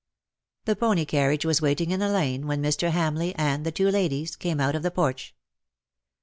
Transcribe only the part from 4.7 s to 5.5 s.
of the porch.